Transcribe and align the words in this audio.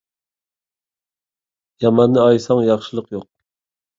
ياماننى 1.85 2.23
ئايىساڭ 2.23 2.65
ياخشىلىق 2.69 3.13
يوق. 3.17 3.29